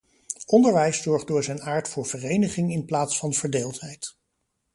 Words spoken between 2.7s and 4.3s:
in plaats van verdeeldheid.